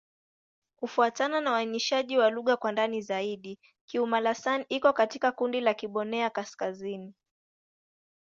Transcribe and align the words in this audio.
Kufuatana 0.75 1.41
na 1.41 1.51
uainishaji 1.51 2.17
wa 2.17 2.29
lugha 2.29 2.57
kwa 2.57 2.71
ndani 2.71 3.01
zaidi, 3.01 3.59
Kiuma'-Lasan 3.85 4.65
iko 4.69 4.93
katika 4.93 5.31
kundi 5.31 5.61
la 5.61 5.73
Kiborneo-Kaskazini. 5.73 7.11